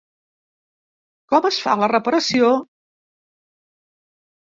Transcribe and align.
Com 1.35 1.47
es 1.51 1.61
fa 1.67 1.77
la 1.83 1.91
reparació? 1.95 2.53